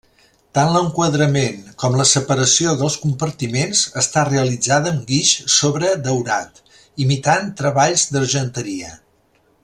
[0.57, 6.63] Tant l'enquadrament com la separació dels compartiments està realitzada amb guix sobredaurat,
[7.07, 8.91] imitant treballs d'argenteria.